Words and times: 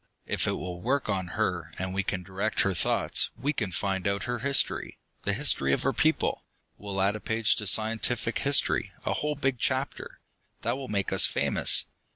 If 0.25 0.47
it 0.47 0.53
will 0.53 0.81
work 0.81 1.09
on 1.09 1.27
her, 1.37 1.73
and 1.77 1.93
we 1.93 2.01
can 2.01 2.23
direct 2.23 2.61
her 2.61 2.73
thoughts, 2.73 3.29
we 3.37 3.53
can 3.53 3.71
find 3.71 4.07
out 4.07 4.23
her 4.23 4.39
history, 4.39 4.97
the 5.25 5.31
history 5.33 5.73
of 5.73 5.83
her 5.83 5.93
people! 5.93 6.43
We'll 6.75 6.99
add 7.01 7.15
a 7.15 7.19
page 7.19 7.55
to 7.57 7.67
scientific 7.67 8.39
history 8.39 8.93
a 9.05 9.13
whole 9.13 9.35
big 9.35 9.59
chapter! 9.59 10.19
that 10.63 10.75
will 10.75 10.87
make 10.87 11.13
us 11.13 11.27
famous. 11.27 11.85